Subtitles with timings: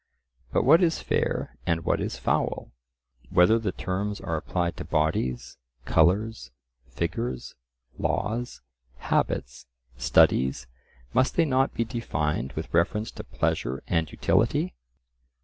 [0.51, 2.71] But what is fair and what is foul;
[3.29, 6.49] whether the terms are applied to bodies, colours,
[6.89, 7.53] figures,
[7.99, 8.63] laws,
[8.97, 9.67] habits,
[9.97, 10.65] studies,
[11.13, 14.73] must they not be defined with reference to pleasure and utility?